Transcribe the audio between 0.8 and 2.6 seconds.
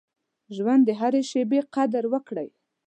د هرې شېبې قدر وکړئ.